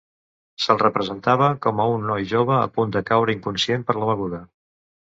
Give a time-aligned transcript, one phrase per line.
[0.63, 4.45] Se'l representava com a un noi jove a punt de caure inconscient per la beguda.